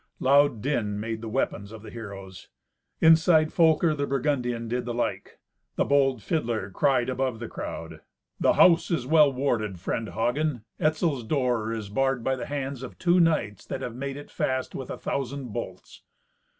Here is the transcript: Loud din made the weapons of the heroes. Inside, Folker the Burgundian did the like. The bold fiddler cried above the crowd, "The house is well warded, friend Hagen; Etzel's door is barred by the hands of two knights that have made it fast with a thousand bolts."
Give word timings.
Loud 0.19 0.63
din 0.63 0.99
made 0.99 1.21
the 1.21 1.29
weapons 1.29 1.71
of 1.71 1.83
the 1.83 1.91
heroes. 1.91 2.47
Inside, 3.01 3.53
Folker 3.53 3.93
the 3.93 4.07
Burgundian 4.07 4.67
did 4.67 4.83
the 4.85 4.95
like. 4.95 5.37
The 5.75 5.85
bold 5.85 6.23
fiddler 6.23 6.71
cried 6.71 7.07
above 7.07 7.37
the 7.37 7.47
crowd, 7.47 8.01
"The 8.39 8.53
house 8.53 8.89
is 8.89 9.05
well 9.05 9.31
warded, 9.31 9.79
friend 9.79 10.09
Hagen; 10.09 10.63
Etzel's 10.79 11.23
door 11.23 11.71
is 11.71 11.89
barred 11.89 12.23
by 12.23 12.35
the 12.35 12.47
hands 12.47 12.81
of 12.81 12.97
two 12.97 13.19
knights 13.19 13.63
that 13.67 13.83
have 13.83 13.93
made 13.93 14.17
it 14.17 14.31
fast 14.31 14.73
with 14.73 14.89
a 14.89 14.97
thousand 14.97 15.49
bolts." 15.49 16.01